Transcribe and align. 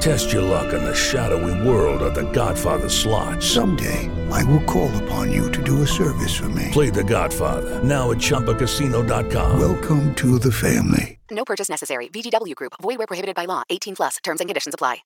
Test 0.00 0.32
your 0.32 0.40
luck 0.40 0.72
in 0.72 0.82
the 0.82 0.94
shadowy 0.94 1.68
world 1.68 2.00
of 2.00 2.14
The 2.14 2.30
Godfather 2.32 2.88
slot. 2.88 3.42
Someday, 3.42 4.08
I 4.30 4.42
will 4.44 4.62
call 4.64 4.90
upon 5.04 5.30
you 5.30 5.50
to 5.52 5.62
do 5.62 5.82
a 5.82 5.86
service 5.86 6.34
for 6.34 6.48
me. 6.48 6.68
Play 6.72 6.88
The 6.88 7.04
Godfather 7.04 7.84
now 7.84 8.10
at 8.10 8.16
ChumbaCasino.com. 8.16 9.60
Welcome 9.60 10.14
to 10.14 10.38
the 10.38 10.50
family. 10.50 11.18
No 11.30 11.44
purchase 11.44 11.68
necessary. 11.68 12.08
VGW 12.08 12.54
Group. 12.54 12.72
Void 12.80 12.96
where 12.96 13.06
prohibited 13.06 13.36
by 13.36 13.44
law. 13.44 13.62
18 13.68 13.94
plus. 13.94 14.16
Terms 14.24 14.40
and 14.40 14.48
conditions 14.48 14.74
apply. 14.74 15.02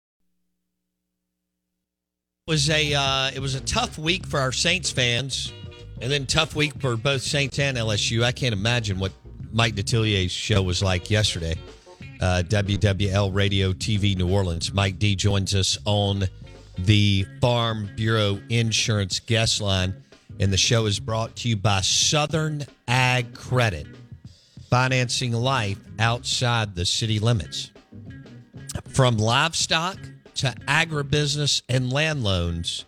was 2.46 2.70
a 2.70 2.94
uh, 2.94 3.30
it 3.34 3.40
was 3.40 3.54
a 3.56 3.60
tough 3.62 3.98
week 3.98 4.24
for 4.26 4.38
our 4.38 4.52
Saints 4.52 4.90
fans, 4.90 5.52
and 6.00 6.12
then 6.12 6.26
tough 6.26 6.54
week 6.54 6.72
for 6.78 6.96
both 6.96 7.22
Saints 7.22 7.58
and 7.58 7.76
LSU. 7.76 8.22
I 8.22 8.32
can't 8.32 8.52
imagine 8.52 9.00
what 9.00 9.12
Mike 9.50 9.74
Detillier's 9.74 10.30
show 10.30 10.62
was 10.62 10.82
like 10.82 11.10
yesterday. 11.10 11.56
Uh, 12.24 12.42
WWL 12.44 13.34
Radio 13.34 13.74
TV 13.74 14.16
New 14.16 14.30
Orleans. 14.30 14.72
Mike 14.72 14.98
D 14.98 15.14
joins 15.14 15.54
us 15.54 15.76
on 15.84 16.24
the 16.78 17.26
Farm 17.42 17.90
Bureau 17.96 18.40
Insurance 18.48 19.20
guest 19.20 19.60
line, 19.60 19.94
and 20.40 20.50
the 20.50 20.56
show 20.56 20.86
is 20.86 20.98
brought 20.98 21.36
to 21.36 21.50
you 21.50 21.56
by 21.56 21.82
Southern 21.82 22.64
Ag 22.88 23.34
Credit, 23.34 23.86
financing 24.70 25.32
life 25.32 25.76
outside 25.98 26.74
the 26.74 26.86
city 26.86 27.18
limits. 27.18 27.70
From 28.88 29.18
livestock 29.18 29.98
to 30.36 30.46
agribusiness 30.66 31.60
and 31.68 31.92
land 31.92 32.24
loans, 32.24 32.86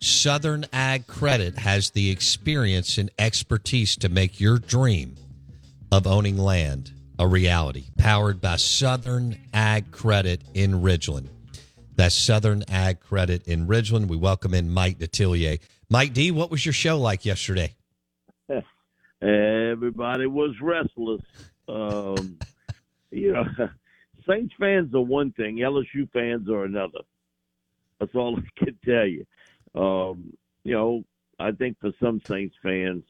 Southern 0.00 0.66
Ag 0.74 1.06
Credit 1.06 1.56
has 1.56 1.88
the 1.92 2.10
experience 2.10 2.98
and 2.98 3.10
expertise 3.18 3.96
to 3.96 4.10
make 4.10 4.38
your 4.38 4.58
dream 4.58 5.16
of 5.90 6.06
owning 6.06 6.36
land 6.36 6.92
a 7.18 7.26
reality. 7.26 7.86
Powered 7.98 8.40
by 8.40 8.56
Southern 8.56 9.38
Ag 9.52 9.90
Credit 9.90 10.40
in 10.54 10.80
Ridgeland. 10.82 11.28
That's 11.96 12.14
Southern 12.14 12.62
Ag 12.68 13.00
Credit 13.00 13.46
in 13.46 13.66
Ridgeland. 13.66 14.06
We 14.06 14.16
welcome 14.16 14.54
in 14.54 14.70
Mike 14.70 14.98
Detillier. 14.98 15.58
Mike 15.90 16.12
D, 16.12 16.30
what 16.30 16.50
was 16.50 16.64
your 16.64 16.72
show 16.72 16.98
like 16.98 17.24
yesterday? 17.24 17.74
Everybody 19.22 20.26
was 20.26 20.54
restless. 20.60 21.22
Um, 21.68 22.38
you 23.10 23.32
know, 23.32 23.44
Saints 24.28 24.54
fans 24.60 24.94
are 24.94 25.00
one 25.00 25.32
thing, 25.32 25.56
LSU 25.56 26.10
fans 26.12 26.48
are 26.48 26.64
another. 26.64 27.00
That's 27.98 28.14
all 28.14 28.38
I 28.38 28.64
can 28.64 28.78
tell 28.84 29.06
you. 29.06 29.26
Um, 29.74 30.36
you 30.64 30.74
know, 30.74 31.04
I 31.38 31.52
think 31.52 31.78
for 31.80 31.90
some 32.00 32.20
Saints 32.26 32.54
fans, 32.62 33.04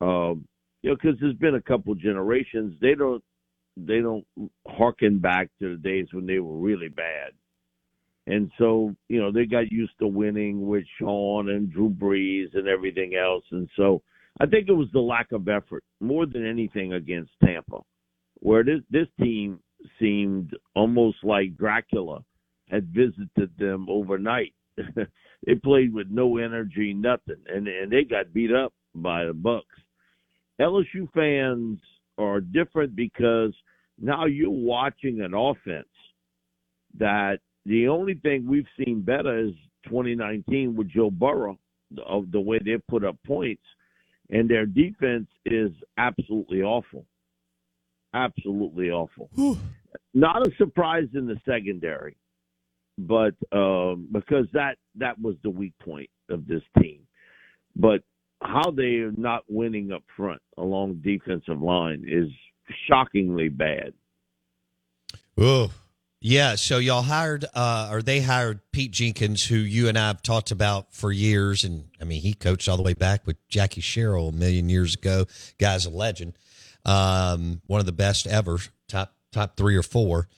um, 0.00 0.46
you 0.84 0.90
know, 0.90 0.96
because 0.96 1.18
there's 1.18 1.34
been 1.36 1.54
a 1.54 1.62
couple 1.62 1.94
generations, 1.94 2.74
they 2.82 2.94
don't 2.94 3.24
they 3.74 4.00
don't 4.00 4.26
harken 4.68 5.18
back 5.18 5.48
to 5.58 5.70
the 5.70 5.82
days 5.82 6.08
when 6.12 6.26
they 6.26 6.40
were 6.40 6.58
really 6.58 6.88
bad. 6.88 7.30
And 8.26 8.50
so, 8.58 8.94
you 9.08 9.18
know, 9.18 9.32
they 9.32 9.46
got 9.46 9.72
used 9.72 9.98
to 9.98 10.06
winning 10.06 10.66
with 10.66 10.84
Sean 10.98 11.48
and 11.48 11.72
Drew 11.72 11.88
Brees 11.88 12.54
and 12.54 12.68
everything 12.68 13.14
else. 13.14 13.44
And 13.50 13.66
so 13.76 14.02
I 14.38 14.44
think 14.44 14.68
it 14.68 14.74
was 14.74 14.88
the 14.92 15.00
lack 15.00 15.32
of 15.32 15.48
effort 15.48 15.82
more 16.00 16.26
than 16.26 16.46
anything 16.46 16.92
against 16.92 17.30
Tampa, 17.42 17.78
where 18.40 18.62
this, 18.62 18.80
this 18.90 19.08
team 19.18 19.60
seemed 19.98 20.54
almost 20.76 21.16
like 21.22 21.56
Dracula 21.56 22.22
had 22.68 22.88
visited 22.88 23.50
them 23.58 23.86
overnight. 23.88 24.52
they 24.76 25.54
played 25.54 25.94
with 25.94 26.08
no 26.10 26.36
energy, 26.36 26.92
nothing, 26.92 27.42
and 27.48 27.68
and 27.68 27.90
they 27.90 28.04
got 28.04 28.34
beat 28.34 28.52
up 28.52 28.74
by 28.94 29.24
the 29.24 29.32
Bucs. 29.32 29.62
LSU 30.60 31.10
fans 31.12 31.78
are 32.18 32.40
different 32.40 32.94
because 32.94 33.52
now 34.00 34.26
you're 34.26 34.50
watching 34.50 35.20
an 35.20 35.34
offense 35.34 35.86
that 36.98 37.38
the 37.66 37.88
only 37.88 38.14
thing 38.14 38.46
we've 38.46 38.66
seen 38.76 39.02
better 39.02 39.38
is 39.38 39.52
2019 39.86 40.76
with 40.76 40.88
Joe 40.88 41.10
Burrow 41.10 41.58
of 42.06 42.30
the 42.30 42.40
way 42.40 42.58
they 42.64 42.76
put 42.88 43.04
up 43.04 43.16
points, 43.26 43.62
and 44.30 44.48
their 44.48 44.66
defense 44.66 45.28
is 45.44 45.70
absolutely 45.98 46.62
awful, 46.62 47.04
absolutely 48.14 48.90
awful. 48.90 49.30
Not 50.12 50.46
a 50.46 50.50
surprise 50.56 51.08
in 51.14 51.26
the 51.26 51.36
secondary, 51.46 52.16
but 52.98 53.34
um, 53.52 54.08
because 54.12 54.46
that 54.52 54.76
that 54.96 55.20
was 55.20 55.36
the 55.42 55.50
weak 55.50 55.74
point 55.84 56.10
of 56.30 56.46
this 56.46 56.62
team, 56.80 57.00
but 57.76 58.02
how 58.44 58.70
they 58.70 58.98
are 58.98 59.12
not 59.16 59.42
winning 59.48 59.92
up 59.92 60.02
front 60.16 60.40
along 60.58 61.00
defensive 61.02 61.60
line 61.60 62.04
is 62.06 62.28
shockingly 62.86 63.48
bad. 63.48 63.92
Oh, 65.36 65.72
yeah. 66.20 66.54
So 66.54 66.78
y'all 66.78 67.02
hired, 67.02 67.44
uh, 67.54 67.88
or 67.90 68.02
they 68.02 68.20
hired 68.20 68.60
Pete 68.72 68.92
Jenkins, 68.92 69.44
who 69.44 69.56
you 69.56 69.88
and 69.88 69.98
I 69.98 70.08
have 70.08 70.22
talked 70.22 70.50
about 70.50 70.92
for 70.94 71.10
years, 71.10 71.64
and 71.64 71.88
I 72.00 72.04
mean 72.04 72.22
he 72.22 72.34
coached 72.34 72.68
all 72.68 72.76
the 72.76 72.82
way 72.82 72.94
back 72.94 73.26
with 73.26 73.36
Jackie 73.48 73.80
Sherrill 73.80 74.28
a 74.28 74.32
million 74.32 74.68
years 74.68 74.94
ago. 74.94 75.26
Guy's 75.58 75.86
a 75.86 75.90
legend, 75.90 76.38
um, 76.84 77.60
one 77.66 77.80
of 77.80 77.86
the 77.86 77.92
best 77.92 78.26
ever, 78.26 78.58
top 78.88 79.14
top 79.32 79.56
three 79.56 79.76
or 79.76 79.82
four. 79.82 80.28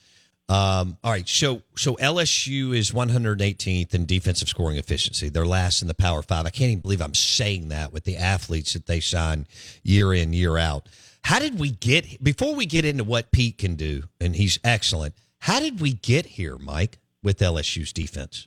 Um, 0.49 0.97
all 1.03 1.11
right, 1.11 1.29
so 1.29 1.63
so 1.75 1.97
LSU 1.97 2.77
is 2.77 2.93
118th 2.93 3.95
in 3.95 4.07
defensive 4.07 4.49
scoring 4.49 4.77
efficiency. 4.77 5.29
They're 5.29 5.45
last 5.45 5.83
in 5.83 5.89
the 5.89 5.95
Power 5.95 6.23
Five. 6.23 6.47
I 6.47 6.51
can't 6.51 6.71
even 6.71 6.83
believe 6.83 7.03
I'm 7.03 7.15
saying 7.15 7.69
that 7.69 7.93
with 7.93 8.05
the 8.05 8.17
athletes 8.17 8.75
that 8.75 8.87
they 8.87 9.01
sign 9.01 9.47
year 9.83 10.15
in 10.15 10.33
year 10.33 10.57
out. 10.57 10.89
How 11.25 11.41
did 11.41 11.59
we 11.59 11.71
get 11.71 12.23
before 12.23 12.55
we 12.55 12.65
get 12.65 12.85
into 12.85 13.03
what 13.03 13.33
Pete 13.33 13.59
can 13.59 13.75
do, 13.75 14.05
and 14.21 14.37
he's 14.37 14.61
excellent. 14.63 15.15
How 15.41 15.59
did 15.59 15.81
we 15.81 15.93
get 15.95 16.27
here, 16.27 16.57
Mike, 16.59 17.01
with 17.25 17.41
LSU's 17.41 17.93
defense? 17.93 18.47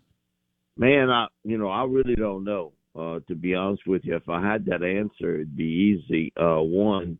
Man, 0.78 1.10
I 1.10 1.28
you 1.44 1.58
know 1.58 1.68
I 1.68 1.84
really 1.84 2.16
don't 2.16 2.46
know. 2.46 2.72
Uh, 2.98 3.20
to 3.28 3.36
be 3.36 3.56
honest 3.56 3.86
with 3.86 4.06
you, 4.06 4.16
if 4.16 4.30
I 4.30 4.42
had 4.42 4.66
that 4.66 4.84
answer, 4.84 5.36
it'd 5.36 5.56
be 5.58 6.00
easy. 6.08 6.32
Uh, 6.38 6.62
one, 6.62 7.20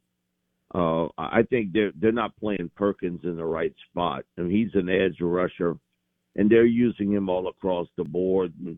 uh, 0.74 1.08
I 1.18 1.44
think 1.50 1.74
they're 1.74 1.92
they're 2.00 2.12
not 2.12 2.38
playing 2.38 2.70
Perkins 2.76 3.22
in 3.24 3.38
the 3.38 3.46
right 3.46 3.74
spot. 3.90 4.24
I 4.38 4.42
mean, 4.42 4.52
he's 4.52 4.76
an 4.76 4.90
edge 4.90 5.18
rusher, 5.20 5.78
and 6.36 6.50
they're 6.50 6.66
using 6.66 7.12
him 7.12 7.30
all 7.30 7.48
across 7.48 7.88
the 7.98 8.04
board. 8.04 8.54
And, 8.64 8.78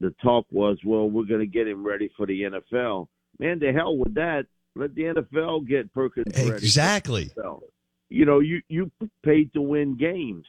the 0.00 0.14
talk 0.22 0.46
was 0.50 0.78
well 0.84 1.08
we're 1.10 1.24
going 1.24 1.40
to 1.40 1.46
get 1.46 1.66
him 1.66 1.86
ready 1.86 2.10
for 2.16 2.26
the 2.26 2.42
NFL. 2.42 3.08
Man, 3.38 3.60
to 3.60 3.72
hell 3.72 3.96
with 3.96 4.14
that. 4.14 4.46
Let 4.74 4.94
the 4.94 5.02
NFL 5.02 5.66
get 5.66 5.92
Perkins 5.92 6.32
ready. 6.36 6.50
Exactly. 6.50 7.30
You 8.10 8.24
know, 8.24 8.40
you 8.40 8.62
you 8.68 8.90
paid 9.24 9.52
to 9.54 9.60
win 9.60 9.96
games, 9.96 10.46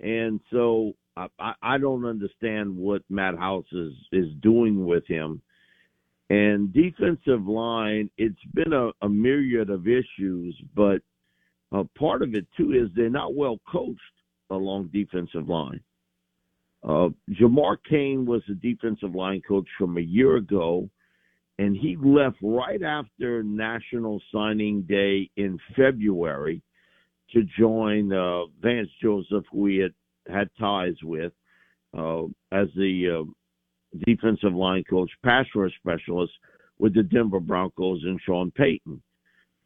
and 0.00 0.40
so 0.50 0.92
I 1.16 1.28
I, 1.38 1.54
I 1.62 1.78
don't 1.78 2.04
understand 2.04 2.76
what 2.76 3.02
Matt 3.08 3.38
House 3.38 3.66
is 3.72 3.92
is 4.12 4.28
doing 4.40 4.84
with 4.86 5.06
him. 5.06 5.40
And 6.30 6.72
defensive 6.74 7.46
line, 7.46 8.10
it's 8.18 8.42
been 8.52 8.74
a, 8.74 8.90
a 9.00 9.08
myriad 9.08 9.70
of 9.70 9.88
issues, 9.88 10.60
but 10.74 11.00
uh, 11.72 11.84
part 11.98 12.22
of 12.22 12.34
it 12.34 12.46
too 12.56 12.72
is 12.72 12.90
they're 12.94 13.08
not 13.08 13.34
well 13.34 13.58
coached 13.70 14.00
along 14.50 14.90
defensive 14.92 15.48
line. 15.48 15.80
Uh, 16.82 17.08
Jamar 17.30 17.76
Cain 17.88 18.24
was 18.24 18.42
the 18.48 18.54
defensive 18.54 19.14
line 19.14 19.42
coach 19.46 19.66
from 19.76 19.96
a 19.96 20.02
year 20.02 20.36
ago, 20.36 20.88
and 21.58 21.76
he 21.76 21.96
left 21.96 22.36
right 22.42 22.82
after 22.82 23.42
National 23.42 24.20
Signing 24.32 24.82
Day 24.82 25.28
in 25.36 25.58
February 25.74 26.62
to 27.32 27.42
join 27.58 28.12
uh, 28.12 28.46
Vance 28.60 28.88
Joseph, 29.02 29.44
who 29.52 29.66
he 29.66 29.78
had 29.78 29.92
had 30.28 30.48
ties 30.58 30.94
with 31.02 31.32
uh, 31.96 32.24
as 32.52 32.68
the 32.76 33.20
uh, 33.20 33.98
defensive 34.06 34.54
line 34.54 34.84
coach, 34.88 35.10
pass 35.24 35.46
rush 35.54 35.72
specialist 35.78 36.32
with 36.78 36.94
the 36.94 37.02
Denver 37.02 37.40
Broncos 37.40 38.02
and 38.04 38.20
Sean 38.24 38.50
Payton. 38.52 39.02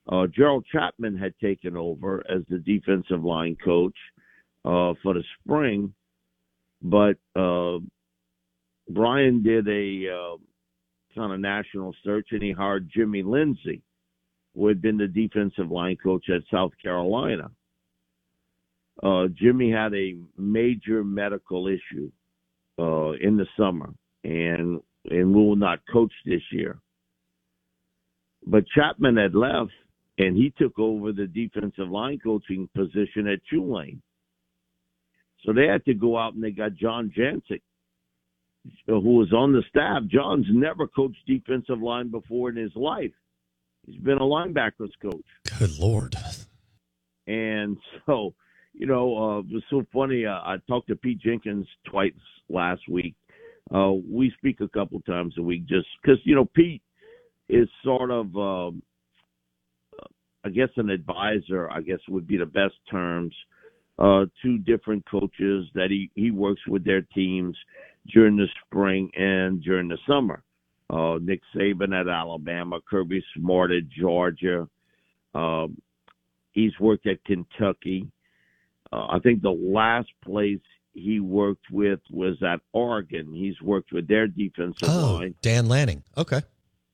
Uh, 0.08 0.26
Gerald 0.34 0.64
Chatman 0.74 1.18
had 1.18 1.34
taken 1.40 1.76
over 1.76 2.24
as 2.28 2.42
the 2.48 2.58
defensive 2.58 3.22
line 3.22 3.56
coach 3.62 3.96
uh, 4.64 4.94
for 5.02 5.14
the 5.14 5.22
spring 5.40 5.92
but 6.82 7.16
uh, 7.36 7.78
Brian 8.90 9.42
did 9.42 9.68
a 9.68 10.12
uh, 10.12 10.36
kind 11.14 11.32
of 11.32 11.40
national 11.40 11.94
search 12.04 12.28
and 12.32 12.42
he 12.42 12.52
hired 12.52 12.90
Jimmy 12.94 13.22
Lindsey, 13.22 13.82
who 14.54 14.66
had 14.68 14.82
been 14.82 14.96
the 14.96 15.06
defensive 15.06 15.70
line 15.70 15.96
coach 16.02 16.28
at 16.28 16.42
South 16.50 16.72
Carolina. 16.82 17.50
Uh, 19.02 19.26
Jimmy 19.34 19.70
had 19.70 19.94
a 19.94 20.16
major 20.36 21.02
medical 21.02 21.66
issue 21.66 22.10
uh, 22.78 23.12
in 23.12 23.36
the 23.36 23.46
summer 23.56 23.92
and 24.24 24.80
and 25.10 25.34
will 25.34 25.56
not 25.56 25.80
coach 25.92 26.12
this 26.24 26.42
year. 26.52 26.78
But 28.46 28.64
Chatman 28.76 29.20
had 29.20 29.34
left 29.34 29.72
and 30.18 30.36
he 30.36 30.52
took 30.58 30.78
over 30.78 31.12
the 31.12 31.26
defensive 31.26 31.88
line 31.88 32.18
coaching 32.22 32.68
position 32.74 33.26
at 33.26 33.40
Tulane. 33.50 34.00
So 35.44 35.52
they 35.52 35.66
had 35.66 35.84
to 35.86 35.94
go 35.94 36.16
out 36.16 36.34
and 36.34 36.42
they 36.42 36.50
got 36.50 36.74
John 36.74 37.12
Jancic, 37.16 37.62
who 38.86 39.00
was 39.00 39.32
on 39.32 39.52
the 39.52 39.62
staff. 39.68 40.02
John's 40.06 40.46
never 40.50 40.86
coached 40.86 41.18
defensive 41.26 41.80
line 41.80 42.10
before 42.10 42.48
in 42.48 42.56
his 42.56 42.74
life. 42.76 43.12
He's 43.86 44.00
been 44.00 44.18
a 44.18 44.20
linebackers 44.20 44.92
coach. 45.00 45.24
Good 45.58 45.78
Lord. 45.78 46.14
And 47.26 47.76
so, 48.06 48.34
you 48.72 48.86
know, 48.86 49.16
uh, 49.16 49.38
it 49.40 49.52
was 49.52 49.64
so 49.70 49.84
funny. 49.92 50.26
Uh, 50.26 50.34
I 50.34 50.56
talked 50.68 50.88
to 50.88 50.96
Pete 50.96 51.20
Jenkins 51.20 51.66
twice 51.86 52.12
last 52.48 52.82
week. 52.88 53.14
Uh, 53.74 53.92
we 53.92 54.32
speak 54.38 54.60
a 54.60 54.68
couple 54.68 55.00
times 55.00 55.34
a 55.38 55.42
week 55.42 55.66
just 55.66 55.86
because, 56.00 56.18
you 56.24 56.34
know, 56.34 56.44
Pete 56.44 56.82
is 57.48 57.68
sort 57.84 58.10
of, 58.10 58.36
um, 58.36 58.82
I 60.44 60.48
guess, 60.50 60.68
an 60.76 60.90
advisor, 60.90 61.70
I 61.70 61.80
guess 61.80 61.98
would 62.08 62.26
be 62.26 62.36
the 62.36 62.46
best 62.46 62.74
terms 62.90 63.34
uh, 63.98 64.24
two 64.42 64.58
different 64.58 65.04
coaches 65.10 65.66
that 65.74 65.88
he, 65.90 66.10
he 66.14 66.30
works 66.30 66.60
with 66.66 66.84
their 66.84 67.02
teams 67.02 67.56
during 68.12 68.36
the 68.36 68.48
spring 68.66 69.10
and 69.14 69.62
during 69.62 69.88
the 69.88 69.98
summer. 70.06 70.42
Uh, 70.90 71.18
Nick 71.22 71.40
Saban 71.54 71.98
at 71.98 72.08
Alabama, 72.08 72.80
Kirby 72.88 73.24
Smart 73.36 73.70
at 73.70 73.88
Georgia. 73.88 74.68
Um, 75.34 75.80
he's 76.52 76.78
worked 76.80 77.06
at 77.06 77.24
Kentucky. 77.24 78.08
Uh, 78.92 79.06
I 79.10 79.18
think 79.20 79.40
the 79.40 79.50
last 79.50 80.08
place 80.22 80.60
he 80.92 81.20
worked 81.20 81.70
with 81.70 82.00
was 82.10 82.36
at 82.42 82.60
Oregon. 82.74 83.32
He's 83.32 83.58
worked 83.62 83.92
with 83.92 84.06
their 84.06 84.26
defensive 84.26 84.88
Oh, 84.88 85.14
line. 85.14 85.34
Dan 85.40 85.66
Lanning. 85.68 86.02
Okay. 86.18 86.42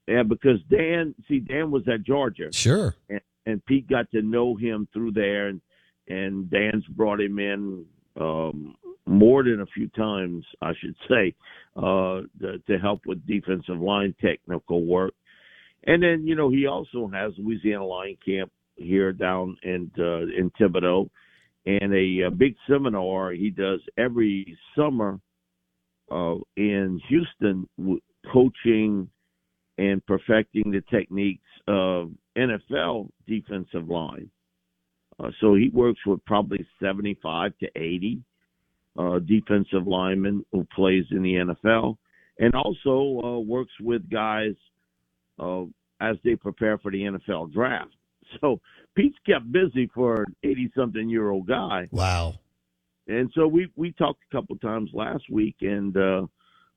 Yeah, 0.06 0.22
because 0.22 0.60
Dan, 0.70 1.14
see, 1.26 1.40
Dan 1.40 1.70
was 1.72 1.82
at 1.92 2.04
Georgia 2.04 2.50
Sure. 2.52 2.94
and, 3.11 3.20
and 3.46 3.64
Pete 3.66 3.88
got 3.88 4.11
to 4.12 4.23
know 4.23 4.54
him 4.54 4.87
through 4.92 5.12
there, 5.12 5.49
and 5.49 5.61
and 6.08 6.50
Dan's 6.50 6.86
brought 6.86 7.20
him 7.20 7.38
in 7.38 7.84
um, 8.20 8.74
more 9.06 9.42
than 9.42 9.60
a 9.60 9.66
few 9.66 9.88
times, 9.88 10.44
I 10.60 10.72
should 10.80 10.94
say, 11.08 11.34
uh, 11.76 12.22
to, 12.40 12.58
to 12.66 12.78
help 12.80 13.02
with 13.06 13.26
defensive 13.26 13.80
line 13.80 14.14
technical 14.20 14.84
work. 14.84 15.14
And 15.84 16.02
then 16.02 16.26
you 16.26 16.34
know 16.34 16.50
he 16.50 16.66
also 16.66 17.08
has 17.12 17.32
Louisiana 17.38 17.86
Line 17.86 18.16
Camp 18.24 18.50
here 18.76 19.12
down 19.12 19.56
in 19.62 19.90
uh, 19.98 20.22
in 20.22 20.50
Thibodaux, 20.60 21.08
and 21.66 21.92
a, 21.94 22.26
a 22.26 22.30
big 22.30 22.56
seminar 22.68 23.32
he 23.32 23.50
does 23.50 23.80
every 23.96 24.58
summer 24.76 25.20
uh, 26.10 26.34
in 26.56 27.00
Houston, 27.08 27.68
w- 27.78 28.00
coaching 28.32 29.08
and 29.78 30.04
perfecting 30.06 30.72
the 30.72 30.82
techniques 30.90 31.48
of 31.68 32.10
NFL 32.36 33.08
defensive 33.26 33.88
line. 33.88 34.30
Uh, 35.22 35.30
so 35.40 35.54
he 35.54 35.70
works 35.72 36.00
with 36.06 36.25
probably 36.25 36.66
75 36.80 37.52
to 37.58 37.66
80 37.75 38.22
uh, 38.98 39.18
defensive 39.20 39.87
linemen 39.87 40.44
who 40.52 40.66
plays 40.75 41.04
in 41.10 41.22
the 41.22 41.34
NFL, 41.34 41.96
and 42.38 42.54
also 42.54 43.20
uh, 43.25 43.38
works 43.38 43.72
with 43.80 44.08
guys 44.10 44.54
uh, 45.38 45.62
as 46.00 46.16
they 46.25 46.37
prepare 46.37 46.78
for 46.78 46.90
the 46.90 47.02
NFL 47.02 47.52
draft. 47.52 47.90
So 48.42 48.60
Pete's 48.94 49.16
kept 49.25 49.50
busy 49.50 49.90
for 49.94 50.25
an 50.25 50.37
80 50.44 50.72
something 50.76 51.08
year 51.08 51.30
old 51.30 51.46
guy. 51.48 51.88
Wow. 51.90 52.34
And 53.06 53.30
so 53.34 53.46
we 53.46 53.72
we 53.75 53.92
talked 53.92 54.20
a 54.30 54.37
couple 54.37 54.54
times 54.58 54.90
last 54.92 55.25
week, 55.30 55.56
and 55.62 55.96
uh, 55.96 56.26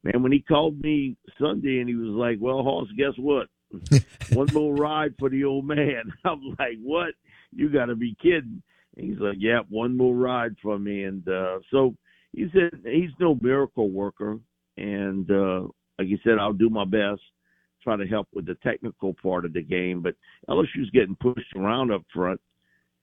man, 0.02 0.24
when 0.24 0.32
he 0.32 0.40
called 0.40 0.80
me 0.80 1.18
Sunday 1.38 1.80
and 1.80 1.90
he 1.90 1.96
was 1.96 2.16
like, 2.16 2.38
"Well, 2.40 2.64
Hoss, 2.64 2.88
guess 2.98 3.12
what? 3.18 3.48
One 4.32 4.48
more 4.54 4.74
ride 4.74 5.14
for 5.20 5.30
the 5.30 5.44
old 5.44 5.66
man." 5.66 6.14
I'm 6.24 6.56
like, 6.58 6.78
"What? 6.82 7.16
You 7.54 7.70
got 7.70 7.86
to 7.86 7.96
be 7.96 8.16
kidding!" 8.22 8.62
And 8.98 9.10
he's 9.10 9.20
like, 9.20 9.38
"Yeah, 9.40 9.60
one 9.70 9.98
more 9.98 10.16
ride 10.16 10.56
for 10.62 10.78
me." 10.78 11.04
And 11.04 11.28
uh, 11.28 11.60
so 11.72 11.96
he 12.34 12.48
said 12.54 12.82
he's 12.86 13.12
no 13.20 13.38
miracle 13.42 13.90
worker, 13.90 14.40
and 14.78 15.30
uh, 15.30 15.68
like 16.00 16.08
he 16.08 16.18
said, 16.24 16.38
I'll 16.40 16.54
do 16.54 16.70
my 16.70 16.86
best, 16.86 17.22
try 17.84 17.98
to 17.98 18.06
help 18.06 18.28
with 18.34 18.46
the 18.46 18.56
technical 18.64 19.14
part 19.22 19.46
of 19.46 19.54
the 19.54 19.62
game. 19.62 20.02
But 20.02 20.16
LSU's 20.50 20.90
getting 20.94 21.18
pushed 21.20 21.56
around 21.56 21.92
up 21.92 22.04
front, 22.14 22.40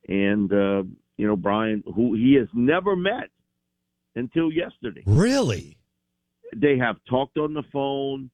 and 0.09 0.53
uh, 0.53 0.83
you 1.17 1.27
know 1.27 1.37
Brian, 1.37 1.83
who 1.95 2.15
he 2.15 2.35
has 2.39 2.49
never 2.55 2.97
met 2.97 3.31
until 4.17 4.53
yesterday. 4.53 5.03
Really? 5.07 5.79
They 6.57 6.79
have 6.79 6.97
talked 7.09 7.39
on 7.39 7.55
the 7.55 7.63
phone. 7.73 8.31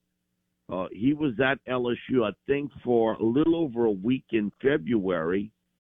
Uh, 0.72 0.86
he 0.92 1.12
was 1.12 1.34
at 1.44 1.58
LSU, 1.70 2.24
I 2.24 2.30
think, 2.46 2.70
for 2.82 3.14
a 3.14 3.22
little 3.22 3.56
over 3.56 3.84
a 3.84 3.90
week 3.90 4.24
in 4.30 4.50
February. 4.62 5.50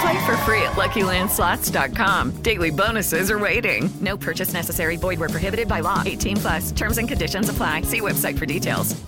Play 0.00 0.24
for 0.24 0.36
free 0.38 0.62
at 0.62 0.72
LuckyLandSlots.com. 0.72 2.42
Daily 2.42 2.70
bonuses 2.70 3.30
are 3.30 3.38
waiting. 3.38 3.90
No 4.00 4.16
purchase 4.16 4.54
necessary. 4.54 4.96
Void 4.96 5.20
where 5.20 5.28
prohibited 5.28 5.68
by 5.68 5.80
law. 5.80 6.02
18 6.06 6.36
plus. 6.38 6.72
Terms 6.72 6.96
and 6.96 7.06
conditions 7.06 7.50
apply. 7.50 7.82
See 7.82 8.00
website 8.00 8.38
for 8.38 8.46
details. 8.46 8.98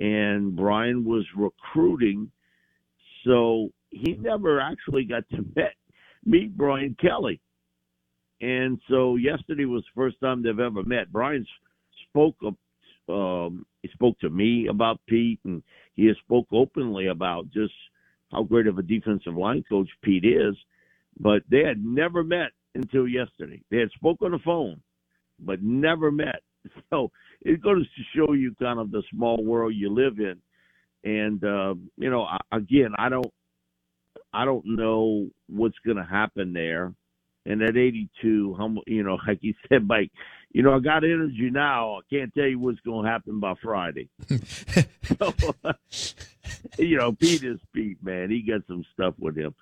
And 0.00 0.56
Brian 0.56 1.04
was 1.04 1.24
recruiting, 1.36 2.30
so 3.24 3.68
he 3.90 4.14
never 4.14 4.60
actually 4.60 5.04
got 5.04 5.28
to 5.30 5.44
meet 5.54 5.76
meet 6.24 6.56
Brian 6.56 6.96
Kelly. 7.00 7.40
And 8.40 8.80
so 8.88 9.16
yesterday 9.16 9.66
was 9.66 9.82
the 9.82 10.00
first 10.00 10.16
time 10.20 10.42
they've 10.42 10.58
ever 10.58 10.82
met. 10.84 11.12
Brian 11.12 11.46
spoke 12.08 12.36
up, 12.46 13.14
um, 13.14 13.66
he 13.82 13.90
spoke 13.92 14.18
to 14.20 14.30
me 14.30 14.68
about 14.68 15.00
Pete, 15.06 15.40
and 15.44 15.62
he 15.94 16.06
has 16.06 16.16
spoke 16.24 16.46
openly 16.50 17.08
about 17.08 17.50
just 17.52 17.74
how 18.32 18.42
great 18.42 18.66
of 18.66 18.78
a 18.78 18.82
defensive 18.82 19.36
line 19.36 19.64
coach 19.68 19.88
Pete 20.02 20.24
is. 20.24 20.56
But 21.20 21.42
they 21.50 21.62
had 21.64 21.84
never 21.84 22.24
met 22.24 22.50
until 22.74 23.06
yesterday. 23.06 23.62
They 23.70 23.78
had 23.78 23.90
spoke 23.92 24.22
on 24.22 24.32
the 24.32 24.38
phone, 24.38 24.80
but 25.40 25.62
never 25.62 26.10
met. 26.10 26.42
So 26.90 27.10
it 27.42 27.60
goes 27.62 27.84
to 27.86 28.02
show 28.16 28.34
you 28.34 28.54
kind 28.60 28.78
of 28.78 28.90
the 28.92 29.02
small 29.12 29.42
world 29.44 29.74
you 29.74 29.92
live 29.92 30.18
in. 30.20 30.36
And 31.04 31.42
uh, 31.44 31.74
you 31.96 32.10
know, 32.10 32.22
I- 32.24 32.56
again, 32.56 32.92
I 32.98 33.08
don't, 33.08 33.26
I 34.32 34.44
don't 34.44 34.64
know 34.64 35.28
what's 35.48 35.78
going 35.84 35.96
to 35.98 36.04
happen 36.04 36.52
there. 36.52 36.94
And 37.46 37.62
at 37.62 37.76
82, 37.76 38.54
how 38.56 38.74
you 38.86 39.02
know, 39.02 39.18
like 39.26 39.38
you 39.42 39.54
said, 39.68 39.86
Mike, 39.88 40.12
you 40.52 40.62
know, 40.62 40.74
I 40.74 40.78
got 40.80 41.04
energy 41.04 41.50
now. 41.50 41.96
I 41.96 42.00
can't 42.08 42.32
tell 42.34 42.46
you 42.46 42.58
what's 42.60 42.80
going 42.80 43.04
to 43.04 43.10
happen 43.10 43.40
by 43.40 43.54
Friday. 43.62 44.08
so, 45.18 45.34
you 46.78 46.98
know, 46.98 47.12
Pete 47.12 47.44
is 47.44 47.58
Pete, 47.72 48.02
man. 48.02 48.30
He 48.30 48.42
got 48.42 48.66
some 48.66 48.84
stuff 48.94 49.14
with 49.18 49.36
him. 49.36 49.54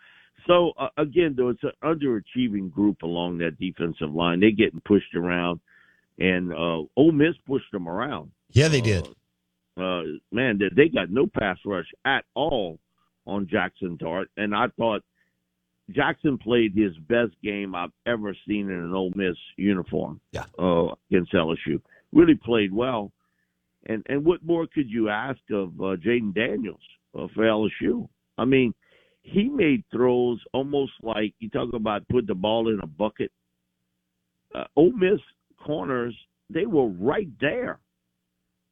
So 0.46 0.72
uh, 0.78 0.88
again, 0.96 1.34
though, 1.36 1.50
it's 1.50 1.62
an 1.62 1.72
underachieving 1.82 2.72
group 2.72 3.02
along 3.02 3.38
that 3.38 3.58
defensive 3.58 4.12
line. 4.12 4.40
They're 4.40 4.50
getting 4.50 4.80
pushed 4.80 5.14
around, 5.14 5.60
and 6.18 6.52
uh, 6.52 6.82
Ole 6.96 7.12
Miss 7.12 7.34
pushed 7.46 7.70
them 7.72 7.88
around. 7.88 8.30
Yeah, 8.50 8.68
they 8.68 8.80
did. 8.80 9.06
Uh, 9.76 10.02
man, 10.32 10.58
they, 10.58 10.68
they 10.74 10.88
got 10.88 11.10
no 11.10 11.26
pass 11.26 11.58
rush 11.64 11.86
at 12.04 12.24
all 12.34 12.78
on 13.26 13.48
Jackson 13.48 13.96
Dart, 13.96 14.28
and 14.36 14.54
I 14.54 14.66
thought 14.76 15.02
Jackson 15.90 16.38
played 16.38 16.74
his 16.74 16.96
best 17.08 17.32
game 17.42 17.74
I've 17.74 17.92
ever 18.06 18.34
seen 18.46 18.70
in 18.70 18.78
an 18.78 18.94
Ole 18.94 19.12
Miss 19.14 19.36
uniform. 19.56 20.20
Yeah. 20.32 20.44
Uh, 20.58 20.94
against 21.10 21.32
LSU, 21.32 21.80
really 22.12 22.34
played 22.34 22.72
well. 22.72 23.12
And 23.86 24.04
and 24.08 24.24
what 24.24 24.44
more 24.44 24.66
could 24.66 24.90
you 24.90 25.08
ask 25.08 25.40
of 25.52 25.70
uh, 25.80 25.96
Jayden 25.96 26.34
Daniels 26.34 26.80
uh, 27.18 27.26
for 27.34 27.44
LSU? 27.44 28.08
I 28.38 28.44
mean, 28.44 28.74
he 29.22 29.44
made 29.48 29.84
throws 29.92 30.40
almost 30.52 30.92
like 31.02 31.34
you 31.38 31.48
talk 31.50 31.72
about 31.74 32.08
put 32.08 32.26
the 32.26 32.34
ball 32.34 32.68
in 32.68 32.80
a 32.82 32.86
bucket. 32.86 33.32
Uh, 34.54 34.64
Ole 34.76 34.92
Miss 34.92 35.20
corners, 35.64 36.16
they 36.50 36.66
were 36.66 36.88
right 36.88 37.28
there. 37.40 37.80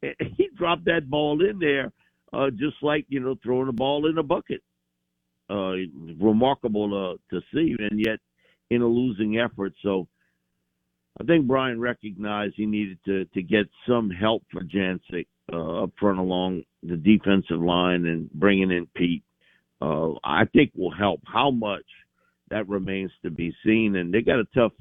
And 0.02 0.14
He 0.36 0.48
dropped 0.56 0.84
that 0.86 1.10
ball 1.10 1.44
in 1.48 1.58
there, 1.58 1.92
uh, 2.32 2.50
just 2.50 2.76
like 2.82 3.06
you 3.08 3.20
know 3.20 3.36
throwing 3.42 3.68
a 3.68 3.72
ball 3.72 4.08
in 4.08 4.18
a 4.18 4.22
bucket. 4.22 4.62
Uh, 5.50 5.74
remarkable 6.20 7.12
uh, 7.12 7.16
to 7.34 7.40
see, 7.54 7.76
and 7.78 8.00
yet 8.04 8.18
in 8.70 8.82
a 8.82 8.86
losing 8.86 9.38
effort. 9.38 9.72
So 9.82 10.08
I 11.20 11.24
think 11.24 11.46
Brian 11.46 11.80
recognized 11.80 12.54
he 12.56 12.66
needed 12.66 12.98
to 13.06 13.24
to 13.26 13.42
get 13.42 13.66
some 13.86 14.10
help 14.10 14.44
for 14.52 14.62
Jancic 14.62 15.26
uh, 15.52 15.84
up 15.84 15.90
front 15.98 16.18
along 16.18 16.62
the 16.82 16.96
defensive 16.96 17.60
line 17.60 18.06
and 18.06 18.30
bringing 18.32 18.70
in 18.70 18.86
Pete. 18.94 19.24
Uh, 19.80 20.12
I 20.24 20.44
think 20.52 20.72
will 20.74 20.94
help. 20.94 21.20
How 21.24 21.50
much 21.50 21.84
that 22.50 22.68
remains 22.68 23.10
to 23.22 23.30
be 23.30 23.54
seen. 23.64 23.96
And 23.96 24.12
they 24.12 24.22
got 24.22 24.40
a 24.40 24.48
tough 24.54 24.72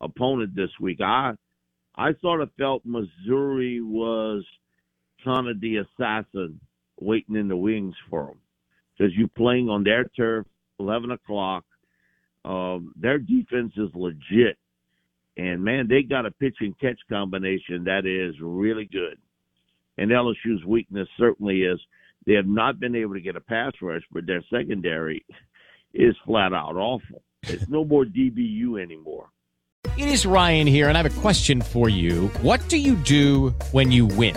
opponent 0.00 0.54
this 0.54 0.70
week. 0.80 1.00
I 1.00 1.32
I 1.96 2.10
sort 2.20 2.40
of 2.40 2.50
felt 2.58 2.82
Missouri 2.84 3.80
was 3.80 4.44
kind 5.24 5.48
of 5.48 5.60
the 5.60 5.78
assassin 5.78 6.60
waiting 7.00 7.36
in 7.36 7.48
the 7.48 7.56
wings 7.56 7.94
for 8.08 8.26
them 8.26 8.38
because 8.96 9.12
you're 9.16 9.28
playing 9.28 9.68
on 9.68 9.84
their 9.84 10.04
turf, 10.16 10.46
11 10.78 11.10
o'clock. 11.10 11.64
Um, 12.44 12.94
their 12.96 13.18
defense 13.18 13.72
is 13.76 13.90
legit. 13.94 14.56
And 15.40 15.64
man, 15.64 15.88
they 15.88 16.02
got 16.02 16.26
a 16.26 16.30
pitch 16.30 16.56
and 16.60 16.78
catch 16.78 16.98
combination 17.08 17.84
that 17.84 18.04
is 18.04 18.34
really 18.42 18.84
good. 18.84 19.16
And 19.96 20.10
LSU's 20.10 20.62
weakness 20.66 21.08
certainly 21.18 21.62
is 21.62 21.80
they 22.26 22.34
have 22.34 22.46
not 22.46 22.78
been 22.78 22.94
able 22.94 23.14
to 23.14 23.22
get 23.22 23.36
a 23.36 23.40
pass 23.40 23.72
rush, 23.80 24.02
but 24.12 24.26
their 24.26 24.44
secondary 24.52 25.24
is 25.94 26.14
flat 26.26 26.52
out 26.52 26.76
awful. 26.76 27.22
It's 27.44 27.70
no 27.70 27.86
more 27.86 28.04
DBU 28.04 28.82
anymore. 28.82 29.30
It 29.96 30.08
is 30.08 30.26
Ryan 30.26 30.66
here, 30.66 30.88
and 30.88 30.98
I 30.98 31.02
have 31.02 31.18
a 31.18 31.20
question 31.22 31.62
for 31.62 31.88
you. 31.88 32.28
What 32.42 32.60
do 32.68 32.76
you 32.76 32.94
do 32.96 33.54
when 33.72 33.90
you 33.90 34.04
win? 34.04 34.36